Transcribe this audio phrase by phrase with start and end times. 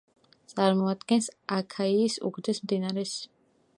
[0.53, 3.15] წარმოადგენს აქაიის უგრძეს მდინარეს.